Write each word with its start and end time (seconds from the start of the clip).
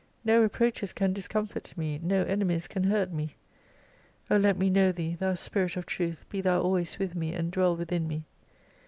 No 0.25 0.41
reproaches 0.41 0.93
can 0.93 1.13
discomfort 1.13 1.77
me, 1.77 1.99
no 2.01 2.23
enemies 2.23 2.67
can 2.67 2.85
hurt 2.85 3.13
me. 3.13 3.35
O 4.31 4.37
let 4.37 4.57
me 4.57 4.67
know 4.67 4.91
Thee 4.91 5.13
Thou 5.13 5.35
Spirit 5.35 5.77
of 5.77 5.85
Truth, 5.85 6.25
be 6.27 6.41
Thou 6.41 6.59
always 6.59 6.97
with 6.97 7.13
me, 7.15 7.35
and 7.35 7.51
dwell 7.51 7.75
within 7.77 8.07
me. 8.07 8.25